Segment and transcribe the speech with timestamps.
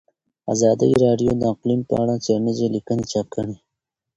[0.53, 3.55] ازادي راډیو د اقلیم په اړه څېړنیزې لیکنې چاپ کړي.